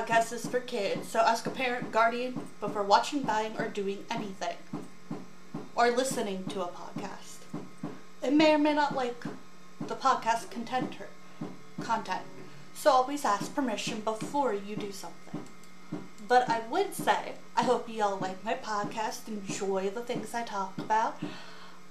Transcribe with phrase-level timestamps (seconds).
[0.00, 4.56] Podcast is for kids, so ask a parent, guardian before watching, buying, or doing anything.
[5.74, 7.38] Or listening to a podcast.
[8.22, 9.24] It may or may not like
[9.78, 10.96] the podcast content
[11.82, 12.22] content.
[12.74, 15.44] So always ask permission before you do something.
[16.26, 20.44] But I would say, I hope you all like my podcast, enjoy the things I
[20.44, 21.18] talk about.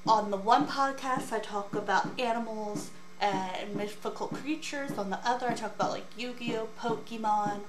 [0.07, 2.89] On the one podcast, I talk about animals
[3.21, 4.91] and mythical creatures.
[4.97, 7.61] On the other, I talk about like Yu Gi Oh!, Pokemon,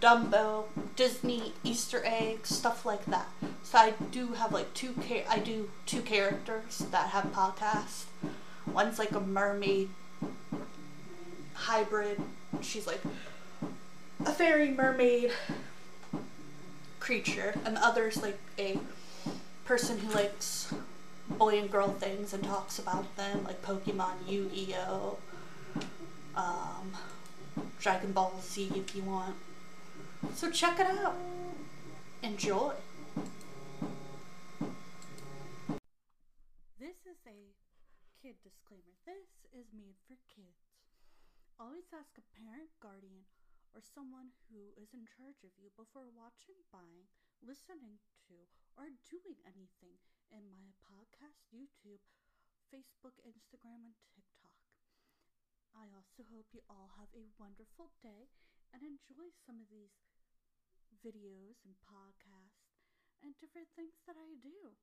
[0.00, 0.64] Dumbo,
[0.96, 3.28] Disney, Easter eggs, stuff like that.
[3.62, 8.04] So I do have like two char- I do two characters that have podcasts.
[8.66, 9.90] One's like a mermaid
[11.54, 12.20] hybrid.
[12.62, 13.00] She's like
[14.24, 15.32] a fairy mermaid
[16.98, 18.78] creature, and the other's like a
[19.64, 20.72] person who likes
[21.28, 25.18] boy and girl things and talks about them, like Pokemon, Yu Gi Oh,
[26.36, 26.92] um,
[27.78, 29.36] Dragon Ball Z if you want.
[30.34, 31.16] So check it out.
[32.22, 32.72] Enjoy.
[36.76, 37.56] This is a
[38.20, 38.96] kid disclaimer.
[39.08, 40.76] This is made for kids.
[41.56, 43.24] Always ask a parent, guardian,
[43.72, 47.08] or someone who is in charge of you before watching, buying,
[47.40, 52.04] listening to, or doing anything in my podcast, YouTube,
[52.68, 54.56] Facebook, Instagram, and TikTok.
[55.72, 58.28] I also hope you all have a wonderful day
[58.74, 59.94] and enjoy some of these
[61.00, 62.76] videos and podcasts
[63.20, 64.76] and different things that I do.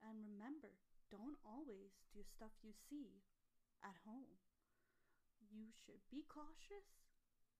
[0.00, 0.80] And remember,
[1.12, 3.24] don't always do stuff you see
[3.84, 4.40] at home.
[5.52, 7.04] You should be cautious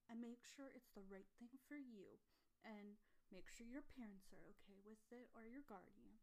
[0.08, 2.20] and make sure it's the right thing for you
[2.64, 2.96] and
[3.28, 6.20] make sure your parents are okay with it or your guardian.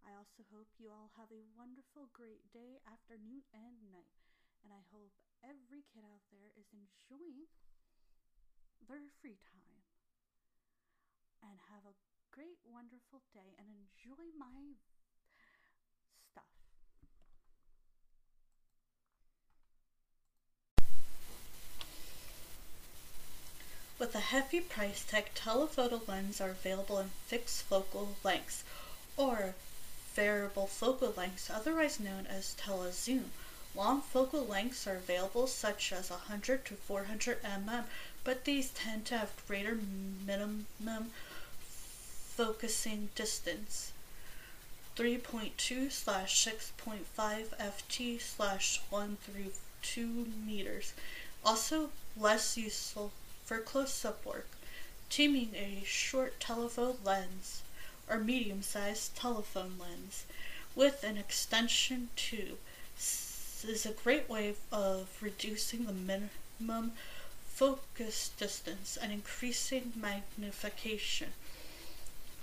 [0.00, 4.16] I also hope you all have a wonderful, great day, afternoon, and night.
[4.64, 5.12] And I hope
[5.44, 7.52] every kid out there is enjoying
[8.80, 9.67] their free time.
[11.42, 11.94] And have a
[12.34, 14.74] great, wonderful day and enjoy my
[16.32, 16.44] stuff.
[23.98, 28.64] With a hefty price tag, telephoto lenses are available in fixed focal lengths
[29.16, 29.54] or
[30.14, 33.30] variable focal lengths, otherwise known as telezoom.
[33.74, 37.84] Long focal lengths are available, such as 100 to 400 mm,
[38.24, 40.66] but these tend to have greater minimum
[42.38, 43.90] focusing distance.
[44.96, 49.50] 3.2 slash 6.5 ft slash 1 through
[49.82, 50.92] 2 meters.
[51.44, 53.10] Also less useful
[53.44, 54.46] for close-up work.
[55.10, 57.62] Teaming a short telephoto lens
[58.08, 60.24] or medium-sized telephoto lens
[60.76, 62.58] with an extension tube
[62.96, 66.92] is a great way of reducing the minimum
[67.48, 71.32] focus distance and increasing magnification.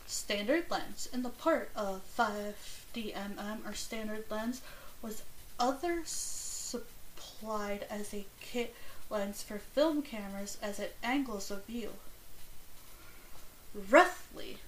[0.07, 1.09] Standard lens.
[1.11, 4.61] In the part of 50mm or standard lens
[5.01, 5.23] was
[5.59, 8.75] other supplied as a kit
[9.09, 11.93] lens for film cameras as at angles of view.
[13.73, 14.59] Roughly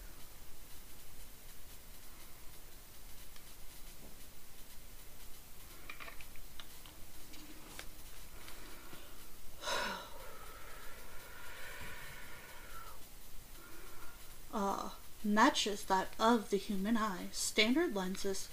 [15.24, 17.28] matches that of the human eye.
[17.32, 18.50] Standard lenses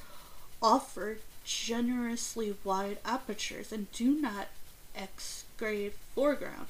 [0.63, 4.49] offer generously wide apertures and do not
[4.95, 6.67] excade foreground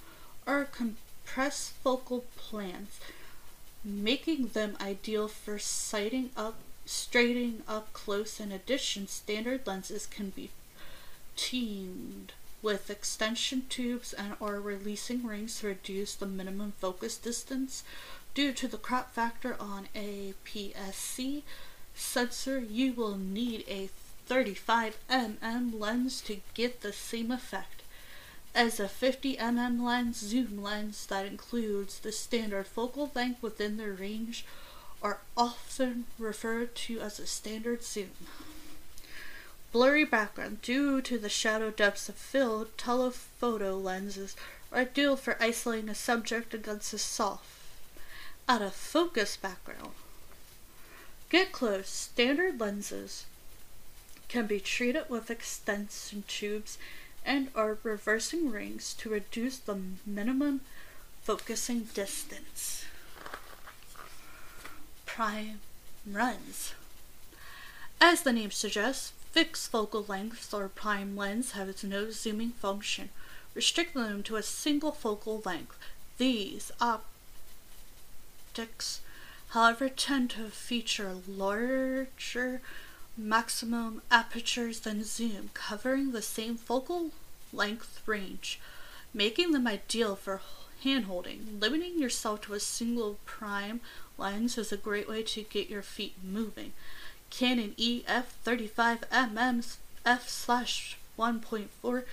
[0.47, 3.01] or compress focal plans,
[3.85, 6.57] making them ideal for sighting up,
[6.87, 8.41] straightening up close.
[8.41, 10.51] In addition, standard lenses can be
[11.37, 12.33] teamed
[12.63, 17.85] with extension tubes and or reversing rings to reduce the minimum focus distance
[18.35, 21.45] Due to the crop factor on APS-C
[21.95, 23.89] sensor, you will need a
[24.29, 27.83] 35mm lens to get the same effect
[28.55, 34.45] as a 50mm lens zoom lens that includes the standard focal length within the range
[35.03, 38.11] are often referred to as a standard zoom.
[39.73, 40.63] Blurry background.
[40.63, 44.37] Due to the shadow depths of field, telephoto lenses
[44.73, 47.54] are ideal for isolating a subject against a soft
[48.49, 49.93] out of focus background.
[51.31, 51.89] Get close.
[51.89, 53.25] Standard lenses
[54.29, 56.79] can be treated with extension tubes
[57.25, 60.61] and or reversing rings to reduce the minimum
[61.23, 62.85] focusing distance.
[65.07, 65.61] Prime
[66.07, 66.75] runs.
[68.01, 73.09] As the name suggests, fixed focal lengths or prime lens has no zooming function,
[73.55, 75.79] restricting them to a single focal length.
[76.19, 77.07] These op
[78.55, 79.01] optics,
[79.49, 82.61] however, tend to feature larger
[83.17, 87.11] maximum apertures than zoom, covering the same focal
[87.53, 88.61] length range,
[89.13, 90.41] making them ideal for
[90.85, 91.61] handholding.
[91.61, 93.81] Limiting yourself to a single prime
[94.19, 96.75] lens is a great way to get your feet moving.
[97.31, 99.77] Canon EF 35mm
[100.07, 100.47] f
[101.19, 102.05] 1.4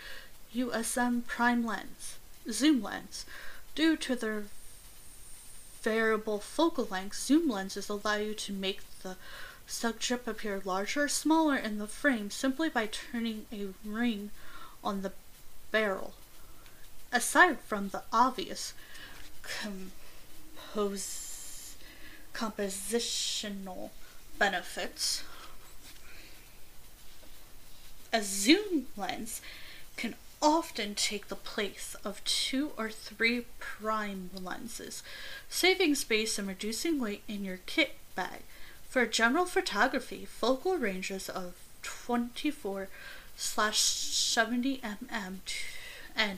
[0.55, 2.17] USM prime lens,
[2.49, 3.27] zoom lens,
[3.75, 4.45] due to their
[5.81, 9.17] variable focal length, zoom lenses allow you to make the
[9.67, 14.31] subject appear larger or smaller in the frame simply by turning a ring
[14.83, 15.11] on the
[15.71, 16.13] barrel.
[17.11, 18.73] Aside from the obvious
[22.33, 23.89] compositional
[24.37, 25.23] benefits,
[28.13, 29.41] a zoom lens
[29.97, 35.03] can often take the place of two or three prime lenses,
[35.49, 38.41] saving space and reducing weight in your kit bag.
[38.89, 42.89] For general photography, focal ranges of 24
[43.35, 45.37] slash 70 mm
[46.15, 46.37] and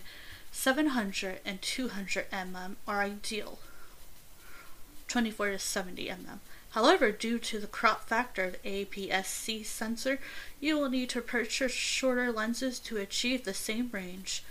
[0.52, 3.58] 700 and 200 mm are ideal.
[5.08, 6.40] 24 to 70 mm.
[6.74, 10.20] However, due to the crop factor of APS-C sensor,
[10.60, 14.44] you will need to purchase shorter lenses to achieve the same range.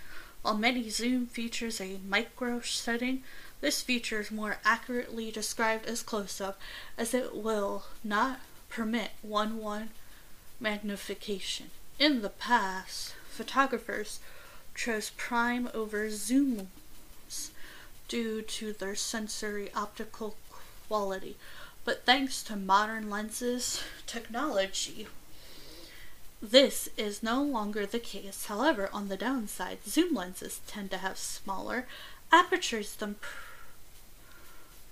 [0.42, 3.24] While many zoom features a micro setting,
[3.60, 6.60] this feature is more accurately described as close-up
[6.96, 8.38] as it will not
[8.68, 9.88] permit 1-1
[10.60, 11.70] magnification.
[11.98, 14.20] In the past, photographers
[14.76, 17.50] chose prime over zooms
[18.06, 20.36] due to their sensory optical
[20.86, 21.36] quality.
[21.84, 25.08] But thanks to modern lenses technology,
[26.40, 28.46] this is no longer the case.
[28.46, 31.86] However, on the downside, zoom lenses tend to have smaller
[32.30, 33.16] apertures than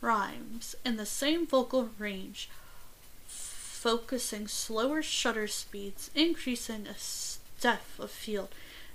[0.00, 2.48] primes in the same focal range,
[3.26, 6.96] focusing slower shutter speeds, increasing a
[7.60, 8.48] depth of field,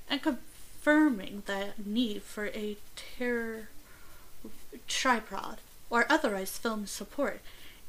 [0.09, 2.77] and confirming the need for a
[4.87, 5.59] tripod
[5.89, 7.41] or otherwise film support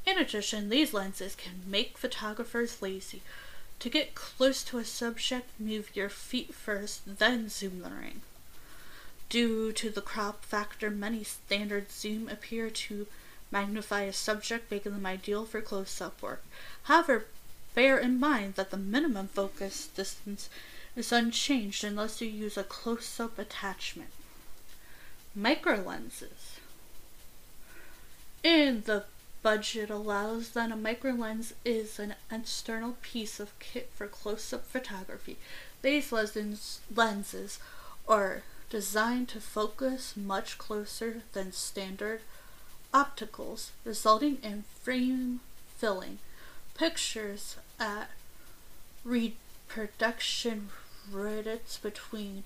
[0.07, 3.23] In addition, these lenses can make photographers lazy.
[3.81, 8.23] To get close to a subject, move your feet first, then zoom the ring.
[9.29, 13.07] Due to the crop factor, many standard zoom appear to
[13.51, 16.45] magnify a subject, making them ideal for close up work.
[16.85, 17.27] However,
[17.75, 20.49] bear in mind that the minimum focus distance
[20.95, 24.11] is unchanged unless you use a close up attachment.
[25.35, 26.61] Micro lenses.
[28.43, 29.05] In the
[29.47, 34.67] budget allows, then a micro lens is an external piece of kit for close up
[34.67, 35.37] photography.
[35.83, 37.61] These lenses, lenses
[38.09, 42.23] are designed to focus much closer than standard
[42.93, 45.39] opticals, resulting in frame
[45.77, 46.19] filling.
[46.77, 48.11] Pictures at
[49.05, 50.71] reproduction
[51.09, 52.43] rates between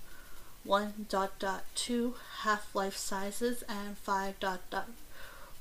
[0.69, 3.97] 1.2 half-life sizes and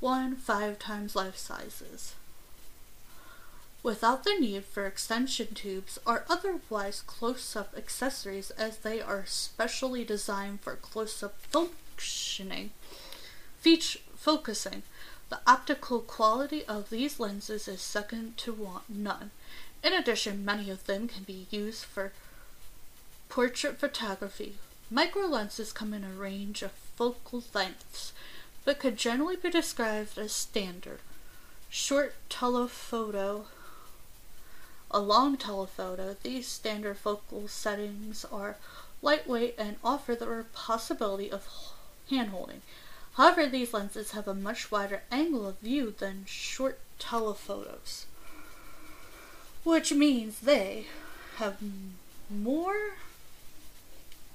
[0.02, 2.16] 5.1 5 times life sizes.
[3.82, 10.62] Without the need for extension tubes or otherwise close-up accessories as they are specially designed
[10.62, 12.72] for close-up functioning.
[13.60, 14.84] Feature focusing.
[15.30, 19.32] The optical quality of these lenses is second to none.
[19.84, 22.12] In addition, many of them can be used for
[23.30, 24.56] portrait photography.
[24.92, 28.12] Micro lenses come in a range of focal lengths,
[28.70, 31.00] but could generally be described as standard.
[31.72, 33.46] Short telephoto,
[34.92, 38.58] a long telephoto, these standard focal settings are
[39.02, 41.48] lightweight and offer the possibility of
[42.12, 42.62] hand holding.
[43.14, 48.06] However, these lenses have a much wider angle of view than short telephotos,
[49.64, 50.86] which means they
[51.38, 51.58] have
[52.30, 52.92] more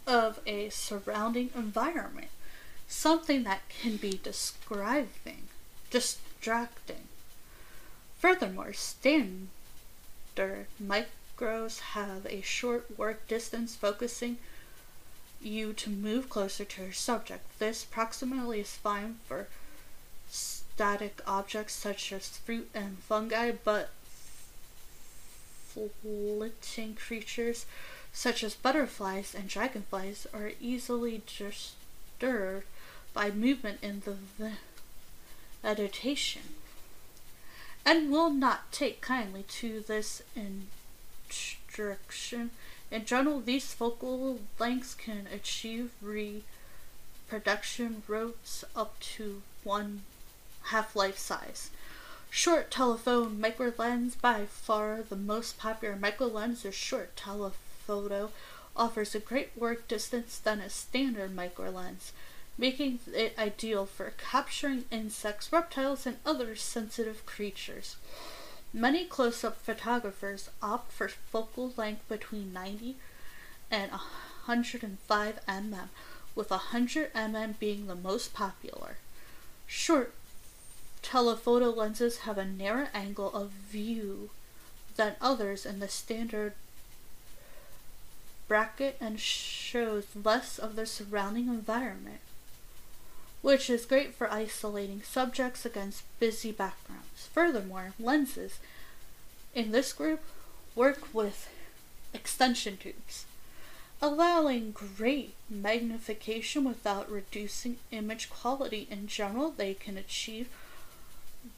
[0.08, 2.30] of a surrounding environment,
[2.88, 5.48] something that can be describing,
[5.90, 7.08] distracting.
[8.18, 14.38] Furthermore, standard micros have a short work distance focusing
[15.42, 17.58] you to move closer to your subject.
[17.58, 19.48] This proximity is fine for
[20.30, 23.90] static objects such as fruit and fungi, but
[25.74, 27.66] flitting creatures
[28.12, 32.64] such as butterflies and dragonflies are easily disturbed
[33.14, 34.16] by movement in the
[35.62, 36.42] vegetation
[37.86, 42.50] and will not take kindly to this instruction
[42.94, 50.02] in general, these focal lengths can achieve reproduction rates up to one
[50.66, 51.70] half-life size.
[52.30, 58.30] Short telephoto micro lens, by far the most popular micro lens is short telephoto,
[58.76, 62.12] offers a great work distance than a standard micro lens,
[62.56, 67.96] making it ideal for capturing insects, reptiles, and other sensitive creatures.
[68.72, 72.96] Many close up photographers opt for focal length between 90
[73.70, 75.88] and 105 mm,
[76.34, 78.96] with 100 mm being the most popular.
[79.66, 80.12] Short
[81.02, 84.30] telephoto lenses have a narrower angle of view
[84.96, 86.54] than others in the standard
[88.48, 92.20] bracket and shows less of the surrounding environment,
[93.44, 97.28] which is great for isolating subjects against busy backgrounds.
[97.30, 98.58] Furthermore, lenses
[99.54, 100.20] in this group
[100.74, 101.50] work with
[102.14, 103.26] extension tubes,
[104.00, 108.88] allowing great magnification without reducing image quality.
[108.90, 110.48] In general, they can achieve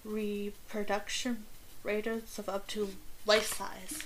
[0.05, 1.45] reproduction
[1.85, 2.95] rates of up to
[3.27, 4.03] life size.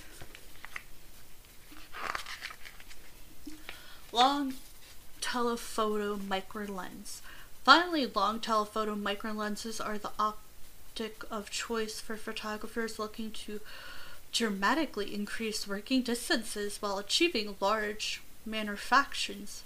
[4.11, 4.53] Long
[5.19, 7.23] telephoto micro lens.
[7.63, 13.59] Finally, long telephoto micro lenses are the optic of choice for photographers looking to
[14.31, 19.61] dramatically increase working distances while achieving large manufactions.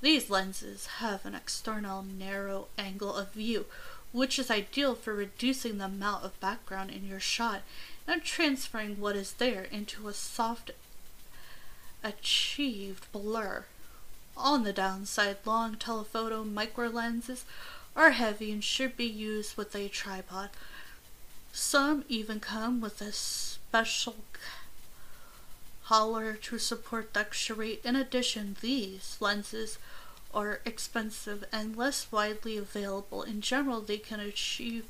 [0.00, 3.66] These lenses have an external narrow angle of view,
[4.12, 7.62] which is ideal for reducing the amount of background in your shot
[8.08, 10.72] and transferring what is there into a soft
[12.02, 13.66] achieved blur.
[14.42, 17.44] On the downside, long telephoto micro lenses
[17.94, 20.48] are heavy and should be used with a tripod.
[21.52, 24.16] Some even come with a special
[25.84, 27.82] collar to support the extra weight.
[27.84, 29.76] In addition, these lenses
[30.32, 33.22] are expensive and less widely available.
[33.22, 34.86] In general, they can achieve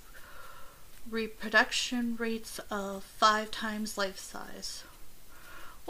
[1.11, 4.85] reproduction rates of five times life size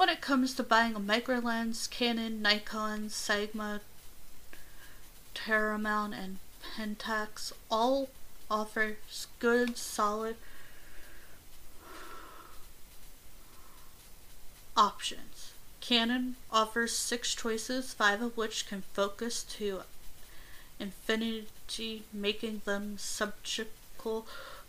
[0.01, 3.83] when it comes to buying a micro lens, Canon, Nikon, Sigma,
[5.35, 8.09] Terramount, and Pentax all
[8.51, 8.97] offer
[9.41, 10.37] good, solid
[14.75, 15.53] options.
[15.83, 19.83] Canon offers six choices, five of which can focus to
[20.79, 23.77] infinity, making them subject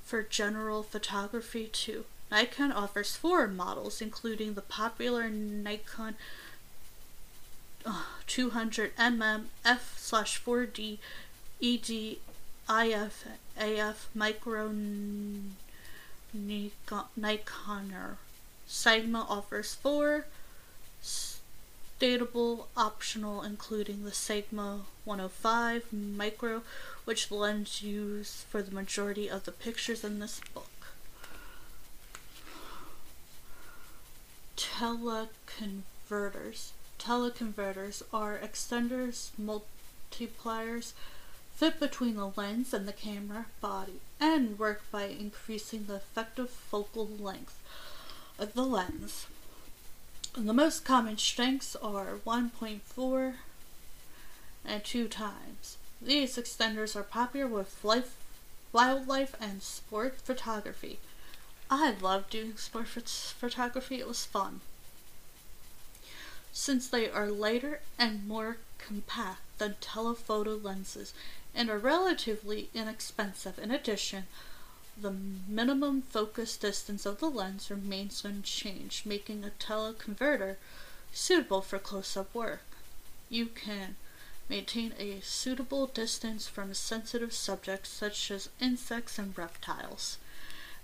[0.04, 2.04] for general photography too.
[2.32, 6.16] Nikon offers four models, including the popular Nikon
[8.28, 11.00] 200mm f/4D
[11.62, 12.18] ED
[12.70, 13.26] IF
[13.58, 14.72] AF micro
[16.34, 18.18] Nikkor.
[18.68, 20.26] Sigma offers four
[21.04, 26.64] statable optional, including the Sigma 105 micro,
[27.04, 30.71] which lens used for the majority of the pictures in this book.
[34.62, 36.72] Teleconverters.
[37.00, 40.94] Teleconverters are extenders, multipliers,
[41.56, 47.08] fit between the lens and the camera body, and work by increasing the effective focal
[47.08, 47.58] length
[48.38, 49.26] of the lens.
[50.36, 53.34] And the most common strengths are 1.4
[54.64, 55.78] and 2 times.
[56.02, 58.16] These extenders are popular with life,
[58.72, 61.00] wildlife and sport photography.
[61.74, 64.60] I love doing sport photography, it was fun.
[66.52, 71.14] Since they are lighter and more compact than telephoto lenses
[71.56, 73.58] and are relatively inexpensive.
[73.58, 74.26] In addition,
[75.02, 80.58] the minimum focus distance of the lens remains unchanged, making a teleconverter
[81.14, 82.64] suitable for close-up work.
[83.30, 83.96] You can
[84.50, 90.18] maintain a suitable distance from sensitive subjects such as insects and reptiles.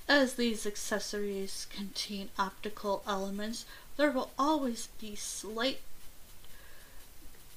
[0.09, 3.65] As these accessories contain optical elements,
[3.97, 5.81] there will always be slight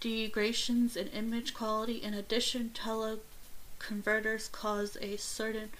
[0.00, 2.02] degradations in image quality.
[2.02, 5.70] In addition, teleconverters cause a certain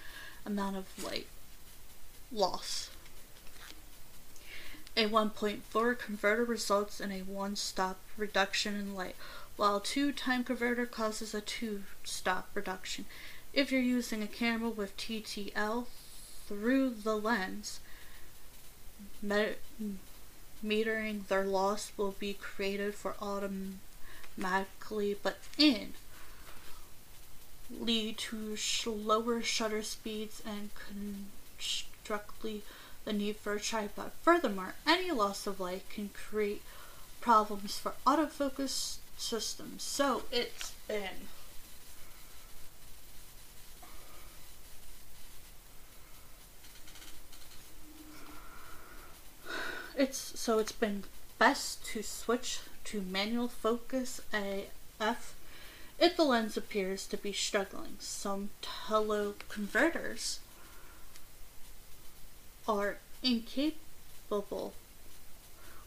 [0.45, 1.27] amount of light
[2.31, 2.89] loss.
[4.95, 9.15] A 1.4 converter results in a one-stop reduction in light,
[9.57, 13.05] while two-time converter causes a two-stop reduction.
[13.53, 15.87] If you're using a camera with TTL
[16.51, 17.79] through the lens,
[19.25, 19.95] metering
[21.29, 25.93] their loss will be created for automatically, but in
[27.79, 30.71] lead to slower shutter speeds and
[31.57, 32.63] constructly
[33.05, 34.11] the need for a tripod.
[34.21, 36.61] Furthermore, any loss of light can create
[37.21, 39.83] problems for autofocus systems.
[39.83, 41.29] So it's been
[49.95, 51.03] it's so it's been
[51.39, 55.35] best to switch to manual focus AF
[55.99, 57.95] if the lens appears to be struggling.
[57.99, 60.39] Some teleconverters
[62.67, 64.73] are incapable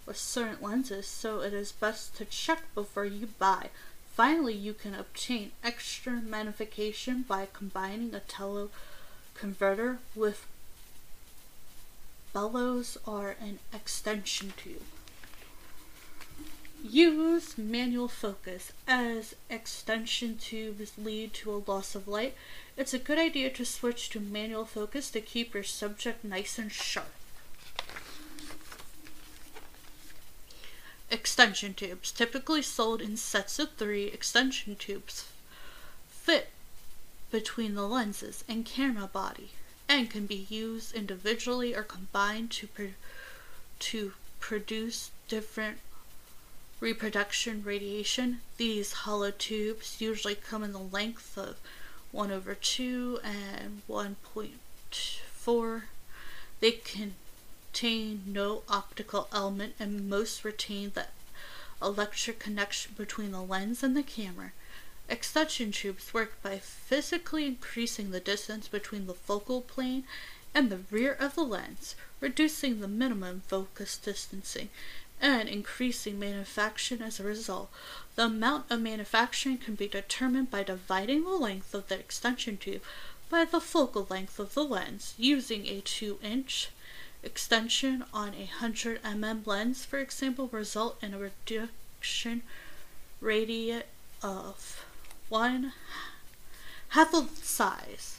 [0.06, 3.70] with certain lenses, so it is best to check before you buy.
[4.14, 10.46] Finally, you can obtain extra magnification by combining a teleconverter with
[12.34, 14.82] bellows are an extension tube.
[16.82, 22.34] Use manual focus as extension tubes lead to a loss of light.
[22.76, 26.70] It's a good idea to switch to manual focus to keep your subject nice and
[26.70, 27.06] sharp.
[31.10, 35.28] Extension tubes, typically sold in sets of three extension tubes,
[36.08, 36.48] fit
[37.30, 39.50] between the lenses and camera body
[39.88, 42.88] and can be used individually or combined to, pro-
[43.78, 45.78] to produce different
[46.80, 48.40] reproduction radiation.
[48.56, 51.56] These hollow tubes usually come in the length of
[52.12, 55.82] 1 over 2 and 1.4.
[56.60, 61.06] They contain no optical element and most retain the
[61.82, 64.52] electric connection between the lens and the camera.
[65.06, 70.04] Extension tubes work by physically increasing the distance between the focal plane
[70.54, 74.70] and the rear of the lens, reducing the minimum focus distancing
[75.20, 77.70] and increasing manufacturing as a result.
[78.16, 82.82] The amount of manufacturing can be determined by dividing the length of the extension tube
[83.28, 86.70] by the focal length of the lens using a 2 inch
[87.22, 92.42] extension on a 100 mm lens, for example, result in a reduction
[93.20, 93.84] radius
[94.22, 94.86] of
[95.28, 95.72] one
[96.90, 98.18] half of the size.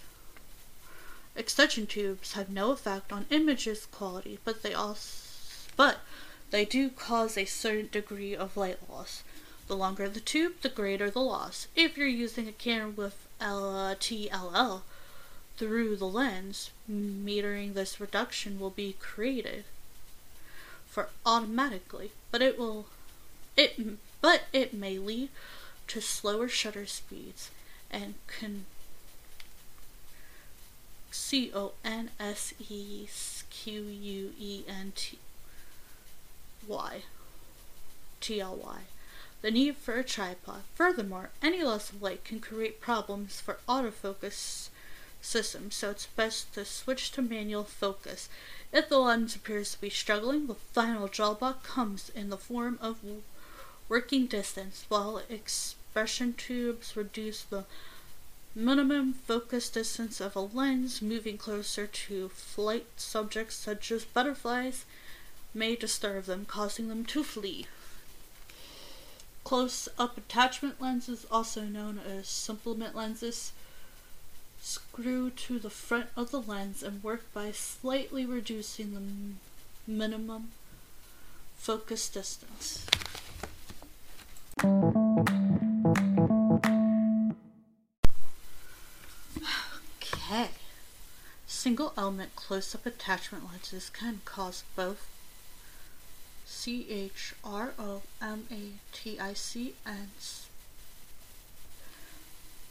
[1.36, 5.22] Extension tubes have no effect on images quality, but they also
[5.76, 6.00] but
[6.52, 9.24] they do cause a certain degree of light loss.
[9.68, 11.68] The longer the tube, the greater the loss.
[11.76, 14.82] If you're using a camera with TLL
[15.58, 19.66] through the lens, metering this reduction will be created.
[20.88, 22.86] for automatically, but it will
[23.58, 23.78] it
[24.22, 25.30] but it may lead
[25.88, 27.52] to slower shutter speeds
[27.92, 28.66] and can
[31.12, 33.08] C O N S E
[33.50, 35.18] Q U E N T
[36.68, 37.04] Y
[38.20, 38.80] T L Y.
[39.42, 40.64] The need for a tripod.
[40.74, 44.70] Furthermore, any loss of light can create problems for autofocus
[45.22, 48.30] systems, so it's best to switch to manual focus.
[48.74, 53.04] If the lens appears to be struggling, the final drawback comes in the form of
[53.88, 57.66] working distance, while expression tubes reduce the
[58.56, 64.86] minimum focus distance of a lens moving closer to flight subjects such as butterflies
[65.54, 67.68] may disturb them, causing them to flee.
[69.44, 73.52] Close up attachment lenses, also known as supplement lenses,
[74.62, 80.52] screw to the front of the lens and work by slightly reducing the minimum
[81.58, 82.88] focus distance.
[91.66, 95.08] Single element close up attachment lenses can cause both
[96.46, 100.10] C H R O M A T I C and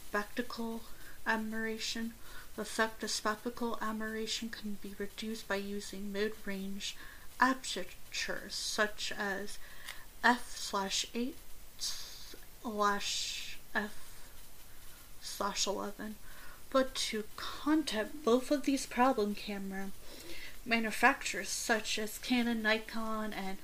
[0.07, 0.83] spectacle
[1.27, 2.13] aberration.
[2.55, 6.95] The effect of spectacle aberration can be reduced by using mid-range
[7.37, 9.57] apertures such as
[10.23, 11.35] f slash 8
[11.77, 13.97] slash f
[15.21, 16.15] slash 11.
[16.75, 19.91] But to combat both of these problem camera
[20.65, 23.59] manufacturers such as Canon, Nikon, and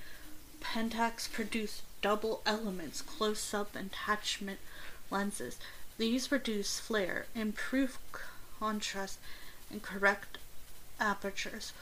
[0.62, 4.60] Pentax produce double elements close-up attachment
[5.10, 5.58] lenses.
[5.98, 8.00] These reduce flare, improve
[8.58, 9.20] contrast,
[9.70, 10.38] and correct
[10.98, 11.74] apertures.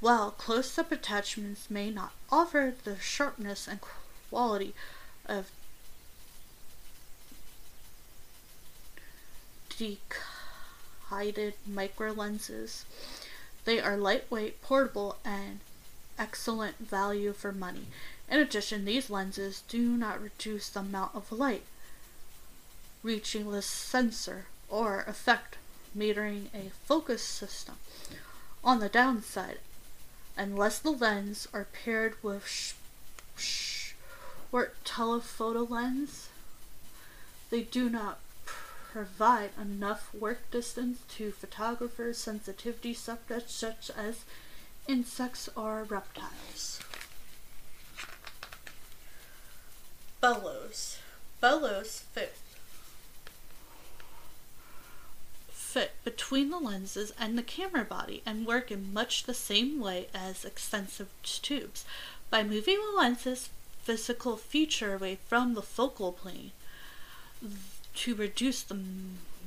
[0.00, 3.80] While close-up attachments may not offer the sharpness and
[4.30, 4.72] quality
[5.26, 5.50] of
[11.12, 12.84] decayed micro lenses,
[13.64, 15.60] they are lightweight, portable, and
[16.18, 17.86] excellent value for money.
[18.30, 21.64] In addition, these lenses do not reduce the amount of light
[23.02, 25.56] reaching the sensor or affect
[25.96, 27.74] metering a focus system.
[28.64, 29.58] On the downside,
[30.36, 33.92] unless the lens are paired with sh-
[34.50, 36.28] short telephoto lens,
[37.50, 38.18] they do not
[38.92, 44.24] provide enough work distance to photographers' sensitivity subjects such as
[44.86, 46.78] insects or reptiles.
[50.20, 50.98] Bellows.
[51.40, 52.34] Bellows fit
[55.50, 60.06] fit between the lenses and the camera body and work in much the same way
[60.12, 61.86] as extensive tubes.
[62.28, 63.48] By moving the lens's
[63.82, 66.52] physical feature away from the focal plane
[67.94, 68.78] to reduce the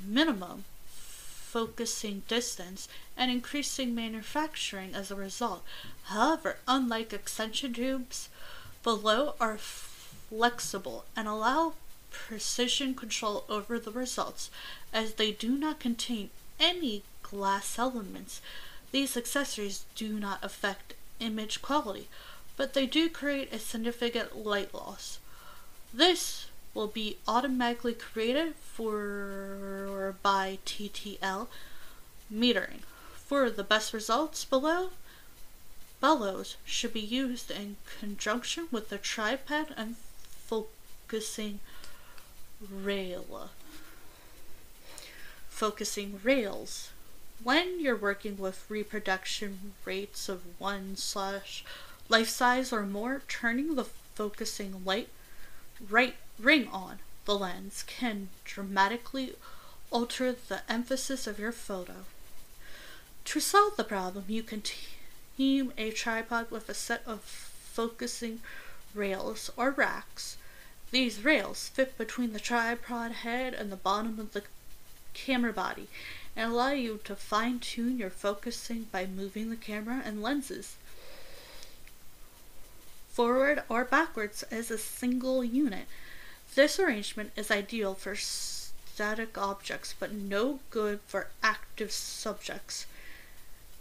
[0.06, 5.64] minimum focusing distance and increasing manufacturing as a result.
[6.04, 8.30] However, unlike extension tubes,
[8.84, 11.74] below are flexible and allow
[12.12, 14.50] precision control over the results
[14.94, 16.30] as they do not contain
[16.60, 18.42] any glass elements.
[18.92, 22.08] These accessories do not affect image quality,
[22.58, 25.20] but they do create a significant light loss.
[25.94, 31.48] This will be automatically created for by TTL
[32.32, 32.82] metering.
[33.16, 34.90] For the best results below,
[36.00, 41.60] bellows should be used in conjunction with the tripod and focusing
[42.62, 43.50] rail
[45.56, 46.90] focusing rails.
[47.42, 51.64] When you're working with reproduction rates of 1 slash
[52.10, 55.08] life size or more, turning the focusing light
[55.90, 59.36] right ring on the lens can dramatically
[59.92, 62.06] alter the emphasis of your photo.
[63.26, 64.62] To solve the problem, you can
[65.38, 68.42] team a tripod with a set of focusing
[68.94, 70.38] rails or racks.
[70.92, 74.44] These rails fit between the tripod head and the bottom of the
[75.14, 75.88] camera body
[76.36, 80.76] and allow you to fine tune your focusing by moving the camera and lenses
[83.10, 85.88] forward or backwards as a single unit.
[86.54, 92.86] This arrangement is ideal for static objects but no good for active subjects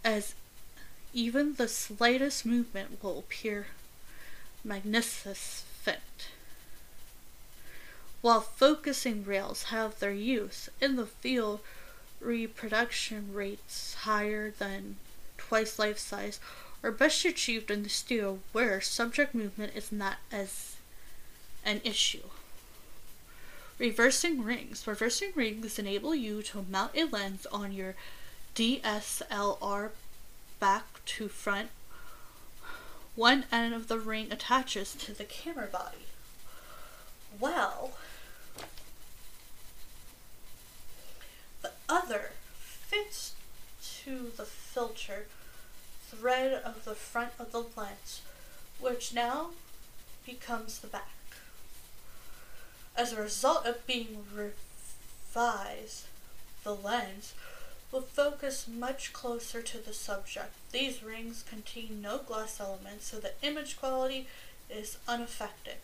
[0.03, 0.33] as
[1.13, 3.67] even the slightest movement will appear
[4.63, 6.29] magnificent.
[8.21, 11.61] While focusing rails have their use in the field,
[12.19, 14.97] reproduction rates higher than
[15.37, 16.39] twice life size
[16.83, 20.75] are best achieved in the studio where subject movement is not as
[21.63, 22.29] an issue.
[23.77, 24.87] Reversing rings.
[24.87, 27.95] Reversing rings enable you to mount a lens on your
[28.55, 29.89] DSLR
[30.59, 31.69] back to front.
[33.15, 36.07] One end of the ring attaches to the camera body.
[37.37, 37.91] Well,
[41.61, 43.35] the other fits
[44.03, 45.27] to the filter
[46.07, 48.21] thread of the front of the lens,
[48.79, 49.49] which now
[50.25, 51.09] becomes the back.
[52.97, 56.05] As a result of being revised,
[56.63, 57.33] the lens
[57.91, 60.53] will focus much closer to the subject.
[60.71, 64.27] These rings contain no glass elements, so the image quality
[64.69, 65.75] is unaffected.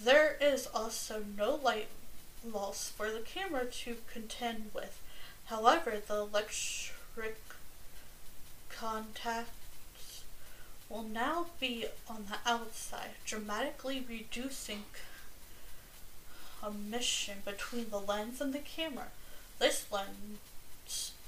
[0.00, 1.88] There is also no light
[2.44, 5.00] loss for the camera to contend with.
[5.46, 7.38] However, the electric
[8.68, 10.24] contacts
[10.88, 14.84] will now be on the outside, dramatically reducing
[16.66, 19.08] emission between the lens and the camera.
[19.58, 20.38] This lens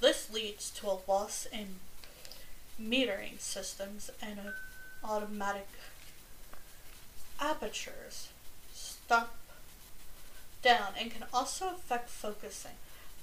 [0.00, 1.76] this leads to a loss in
[2.80, 4.38] metering systems and
[5.02, 5.68] automatic
[7.40, 8.28] apertures
[8.74, 9.34] stop
[10.62, 12.72] down and can also affect focusing.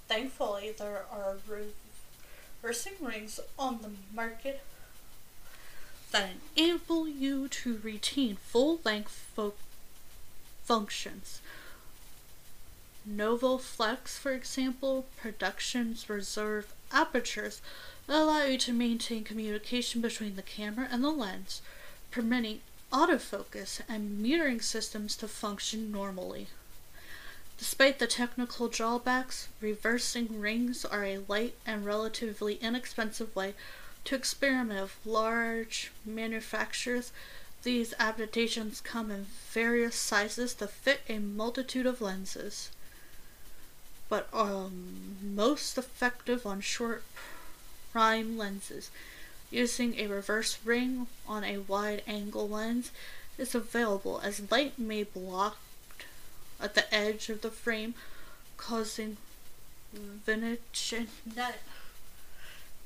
[0.07, 4.61] Thankfully, there are reversing rings on the market
[6.11, 9.53] that enable you to retain full length fo-
[10.63, 11.41] functions.
[13.09, 17.61] NovoFlex, for example, Productions Reserve apertures
[18.07, 21.61] allow you to maintain communication between the camera and the lens,
[22.11, 22.61] permitting
[22.91, 26.47] autofocus and metering systems to function normally.
[27.57, 33.53] Despite the technical drawbacks, reversing rings are a light and relatively inexpensive way
[34.05, 37.11] to experiment with large manufacturers.
[37.63, 42.69] These adaptations come in various sizes to fit a multitude of lenses,
[44.13, 44.69] but are
[45.23, 47.01] most effective on short
[47.91, 48.91] prime lenses.
[49.49, 52.91] Using a reverse ring on a wide angle lens
[53.39, 55.57] is available as light may block
[56.61, 57.95] at the edge of the frame,
[58.55, 59.17] causing
[60.27, 61.07] Vignetting.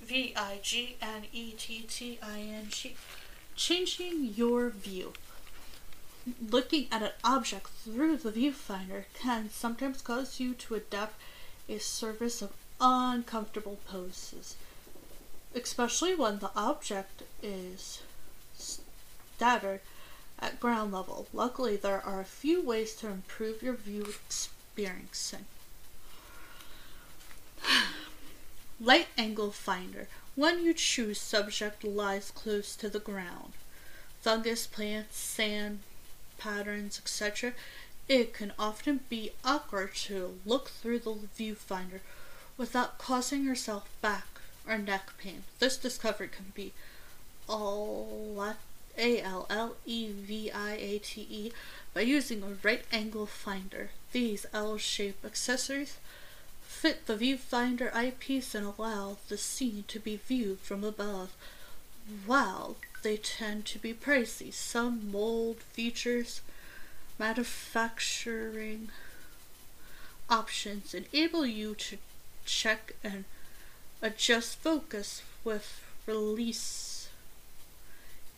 [0.02, 2.96] V I G N E T T I N G.
[3.58, 5.12] Changing your view.
[6.50, 11.16] Looking at an object through the viewfinder can sometimes cause you to adopt
[11.70, 14.58] a surface of uncomfortable poses,
[15.56, 18.02] especially when the object is
[18.58, 19.80] staggered
[20.40, 21.28] at ground level.
[21.32, 25.46] Luckily, there are a few ways to improve your view experiencing.
[28.80, 30.08] Right angle finder.
[30.36, 33.54] When you choose subject lies close to the ground.
[34.22, 35.80] Fungus, plants, sand,
[36.38, 37.54] patterns, etc.
[38.08, 42.00] It can often be awkward to look through the viewfinder
[42.58, 44.28] without causing yourself back
[44.68, 45.44] or neck pain.
[45.60, 46.74] This discovery can be
[47.48, 48.56] all
[48.98, 51.52] a L L E V I A T E
[51.94, 53.92] by using a right angle finder.
[54.12, 55.98] These L shaped accessories
[56.62, 61.34] fit the viewfinder eyepiece and allow the scene to be viewed from above.
[62.26, 66.42] While they tend to be pricey, some mold features,
[67.18, 68.90] manufacturing
[70.30, 71.98] options enable you to
[72.44, 73.24] check and
[74.02, 77.08] adjust focus with release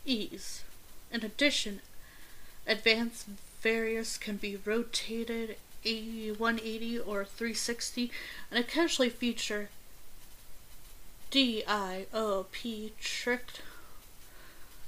[0.06, 0.62] ease.
[1.12, 1.82] In addition,
[2.68, 3.26] advanced
[3.62, 8.12] various can be rotated 80, 180 or 360
[8.52, 9.70] and occasionally feature
[11.32, 13.62] DIOP tricked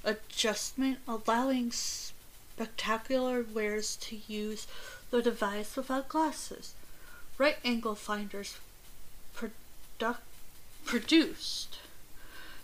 [0.03, 4.67] adjustment, allowing spectacular wearers to use
[5.09, 6.73] the device without glasses.
[7.37, 8.57] Right angle finders
[9.35, 10.17] produ-
[10.85, 11.79] produced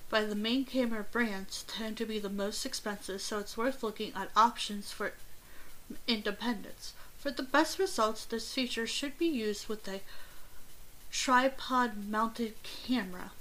[0.09, 4.13] by the main camera brands tend to be the most expensive, so it's worth looking
[4.15, 5.13] at options for
[6.07, 6.93] independence.
[7.17, 10.01] For the best results, this feature should be used with a
[11.11, 13.31] tripod mounted camera.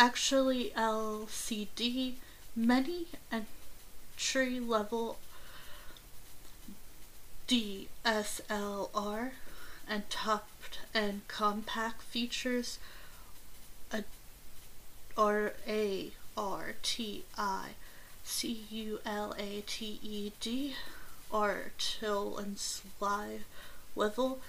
[0.00, 2.14] Actually, LCD,
[2.56, 5.18] many entry level
[7.46, 9.32] DSLR
[9.86, 12.78] and topped and compact features
[15.18, 17.70] R A R T I
[18.24, 20.76] C U L A T E D,
[21.76, 23.40] Till and Sly
[23.94, 24.40] Level,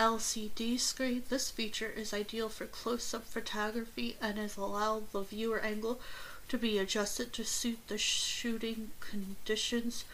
[0.00, 1.24] LCD screen.
[1.28, 6.00] This feature is ideal for close-up photography and has allowed the viewer angle
[6.48, 10.06] to be adjusted to suit the shooting conditions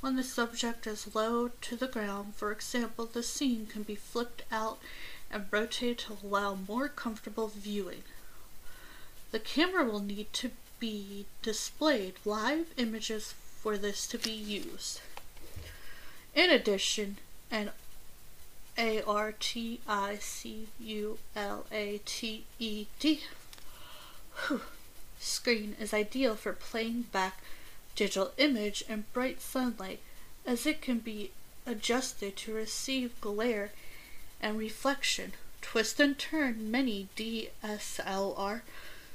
[0.00, 2.34] when the subject is low to the ground.
[2.36, 4.78] For example, the scene can be flipped out
[5.30, 8.02] and rotated to allow more comfortable viewing.
[9.30, 15.02] The camera will need to be displayed live images for this to be used.
[16.34, 17.18] In addition,
[17.50, 17.72] an
[18.76, 23.20] A R T I C U L A T E D
[25.20, 27.40] screen is ideal for playing back
[27.94, 30.00] digital image in bright sunlight
[30.44, 31.30] as it can be
[31.66, 33.70] adjusted to receive glare
[34.40, 35.32] and reflection.
[35.62, 38.62] Twist and turn many DSLR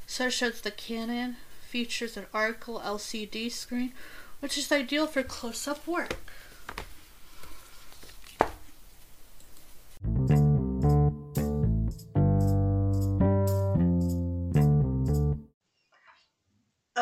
[0.08, 1.36] such as the Canon
[1.68, 3.92] features an article LCD screen
[4.40, 6.16] which is ideal for close-up work.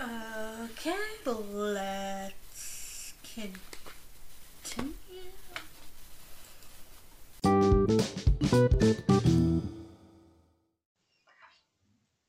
[0.00, 0.96] Okay,
[1.52, 3.62] let's continue.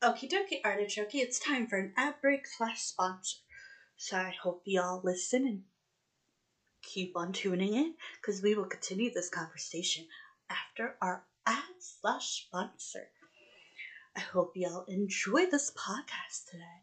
[0.03, 3.37] Okie dokie, artichoke, it's time for an ad break slash sponsor.
[3.95, 5.61] So I hope y'all listen and
[6.81, 10.05] keep on tuning in because we will continue this conversation
[10.49, 13.07] after our ad slash sponsor.
[14.15, 16.82] I hope y'all enjoy this podcast today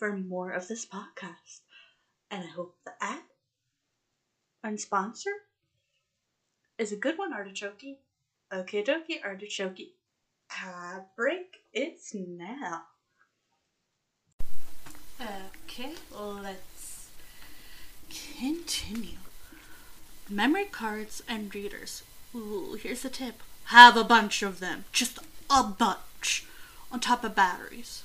[0.00, 1.60] for more of this podcast.
[2.30, 3.20] And I hope the ad
[4.64, 5.30] and sponsor
[6.78, 7.98] is a good one, Artichoke.
[8.52, 9.92] Okay, dokie, Artichoke.
[10.50, 12.84] Ad break, it's now.
[15.20, 17.10] Okay, let's
[18.08, 19.18] continue.
[20.30, 22.02] Memory cards and readers.
[22.34, 23.42] Ooh, here's a tip.
[23.66, 24.86] Have a bunch of them.
[24.92, 25.18] Just
[25.50, 26.46] a bunch.
[26.90, 28.02] On top of batteries.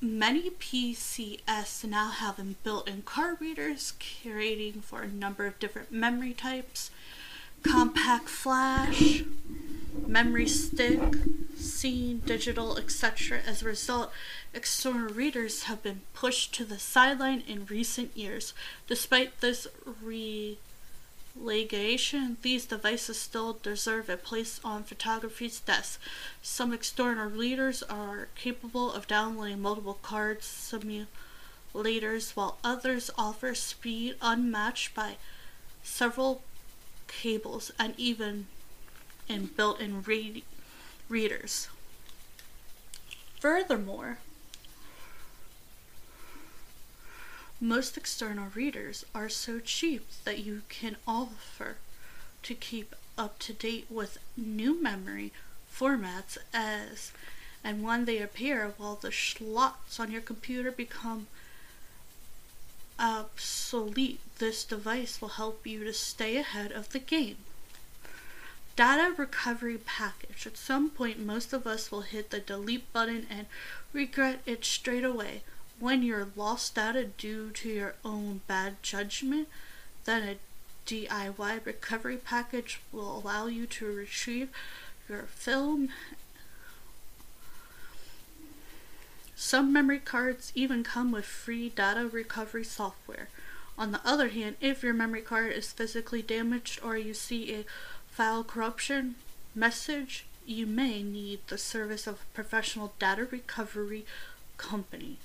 [0.00, 6.34] Many PCS now have them built-in card readers, curating for a number of different memory
[6.34, 6.90] types,
[7.62, 9.24] compact flash,
[10.06, 11.00] memory stick,
[11.56, 13.40] Secure Digital, etc.
[13.46, 14.12] As a result,
[14.52, 18.52] external readers have been pushed to the sideline in recent years.
[18.86, 19.66] Despite this
[20.02, 20.58] re
[21.38, 26.00] legation, these devices still deserve a place on photography's desk.
[26.42, 31.06] Some external readers are capable of downloading multiple card simulators,
[32.34, 35.16] while others offer speed unmatched by
[35.82, 36.42] several
[37.08, 38.46] cables and even
[39.28, 40.42] in built-in read-
[41.08, 41.68] readers.
[43.40, 44.18] Furthermore,
[47.60, 51.76] Most external readers are so cheap that you can offer
[52.42, 55.32] to keep up to date with new memory
[55.72, 57.12] formats as
[57.64, 61.28] and when they appear while the slots on your computer become
[62.98, 67.38] obsolete this device will help you to stay ahead of the game.
[68.74, 70.46] Data recovery package.
[70.46, 73.46] At some point most of us will hit the delete button and
[73.94, 75.42] regret it straight away
[75.78, 79.48] when you're lost data due to your own bad judgment,
[80.04, 80.36] then a
[80.86, 84.48] DIY recovery package will allow you to retrieve
[85.08, 85.88] your film.
[89.34, 93.28] Some memory cards even come with free data recovery software.
[93.76, 97.64] On the other hand, if your memory card is physically damaged or you see a
[98.10, 99.16] file corruption
[99.54, 104.06] message, you may need the service of a professional data recovery
[104.56, 105.18] company.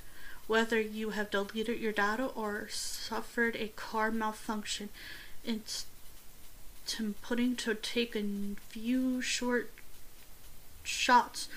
[0.52, 4.90] Whether you have deleted your data or suffered a card malfunction,
[5.46, 5.86] it's
[7.22, 8.26] putting to take a
[8.68, 9.72] few short
[10.84, 11.48] shots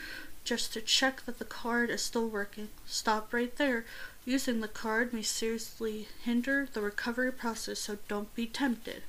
[0.45, 2.69] just to check that the card is still working.
[2.87, 3.85] Stop right there.
[4.25, 9.03] Using the card may seriously hinder the recovery process, so don't be tempted.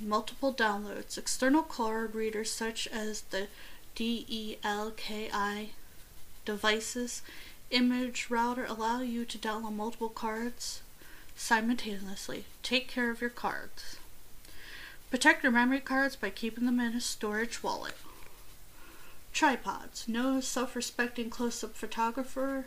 [0.00, 1.18] Multiple downloads.
[1.18, 3.48] External card readers such as the
[3.94, 5.68] Delkin
[6.46, 7.20] Devices
[7.70, 10.82] image router allow you to download multiple cards
[11.34, 12.44] simultaneously.
[12.62, 13.96] Take care of your cards.
[15.10, 17.94] Protect your memory cards by keeping them in a storage wallet.
[19.32, 20.08] Tripods.
[20.08, 22.66] No self respecting close up photographer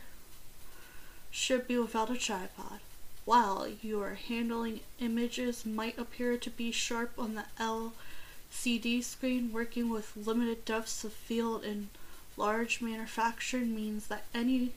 [1.31, 2.79] should be without a tripod.
[3.25, 10.15] While your handling images might appear to be sharp on the LCD screen, working with
[10.15, 11.89] limited depths of field in
[12.37, 14.71] large magnification means that any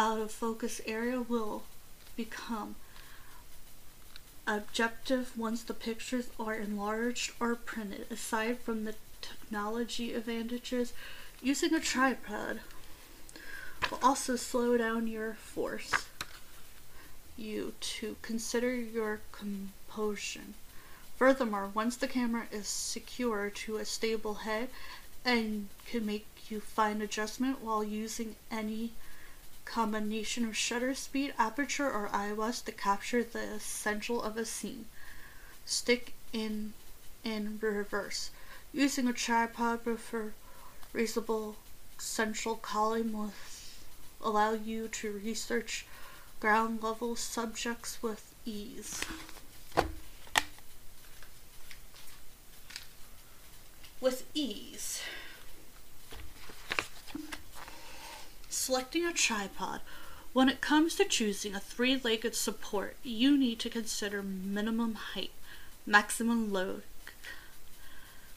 [0.00, 1.62] out of focus area will
[2.16, 2.74] become
[4.46, 8.06] objective once the pictures are enlarged or printed.
[8.10, 10.94] Aside from the technology advantages,
[11.42, 12.60] using a tripod
[13.90, 15.92] will also slow down your force
[17.36, 20.54] you to consider your composition.
[21.16, 24.70] Furthermore, once the camera is secure to a stable head
[25.26, 28.92] and can make you fine adjustment while using any
[29.70, 34.86] combination of shutter speed, aperture, or ISO to capture the essential of a scene.
[35.64, 36.72] Stick in
[37.22, 38.30] in reverse.
[38.72, 40.32] Using a tripod a
[40.92, 41.56] reasonable
[41.98, 43.32] central column will
[44.20, 45.86] allow you to research
[46.40, 49.04] ground level subjects with ease.
[54.00, 55.02] With ease.
[58.62, 59.80] Selecting a tripod.
[60.34, 65.30] When it comes to choosing a three legged support, you need to consider minimum height,
[65.86, 66.82] maximum load,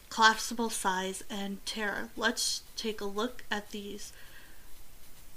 [0.09, 2.07] collapsible size, and tear.
[2.15, 4.13] Let's take a look at these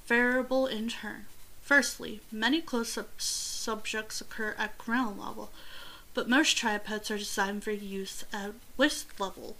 [0.06, 1.26] variable in turn.
[1.62, 5.50] Firstly, many close up subjects occur at ground level,
[6.14, 9.56] but most tripods are designed for use at waist level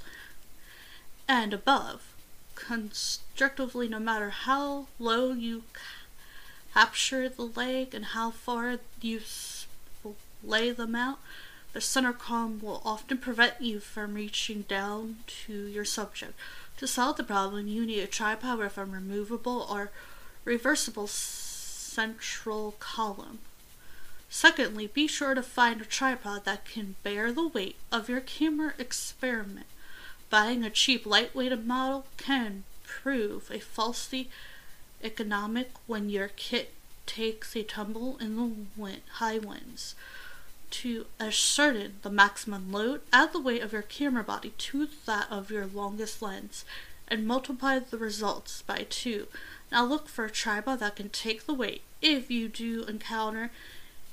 [1.27, 2.14] and above
[2.57, 5.63] constructively no matter how low you
[6.75, 9.21] capture the leg and how far you
[10.43, 11.21] lay them out,
[11.73, 16.33] the center column will often prevent you from reaching down to your subject.
[16.79, 19.91] To solve the problem, you need a tripod with a removable or
[20.45, 23.39] reversible central column.
[24.29, 28.75] Secondly, be sure to find a tripod that can bear the weight of your camera
[28.79, 29.67] experiment.
[30.29, 34.29] Buying a cheap, lightweight model can prove a falsely
[35.03, 36.72] economic when your kit
[37.07, 39.95] takes a tumble in the wind, high winds.
[40.70, 45.51] To ascertain the maximum load, add the weight of your camera body to that of
[45.51, 46.64] your longest lens
[47.09, 49.29] and multiply the results by 2.
[49.70, 51.83] Now look for a tripod that can take the weight.
[52.03, 53.51] If you do encounter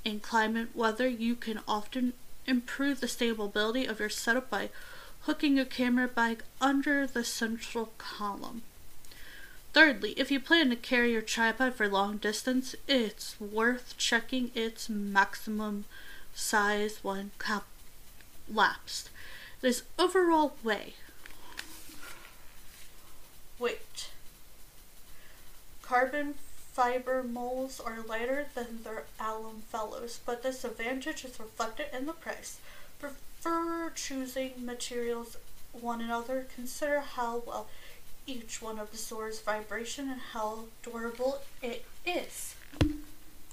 [0.04, 2.12] inclement weather, you can often
[2.46, 4.70] improve the stability of your setup by
[5.26, 8.62] hooking your camera bag under the central column.
[9.72, 14.88] Thirdly, if you plan to carry your tripod for long distance, it's worth checking its
[14.88, 15.86] maximum
[16.34, 19.10] size when collapsed.
[19.62, 20.94] This overall weight.
[23.58, 24.10] Weight.
[25.82, 26.34] Carbon
[26.72, 32.12] fiber molds are lighter than their alum fellows, but this advantage is reflected in the
[32.12, 32.58] price.
[33.44, 35.36] Prefer choosing materials
[35.72, 36.46] one another.
[36.54, 37.66] Consider how well
[38.26, 42.54] each one of the absorbs vibration and how durable it is.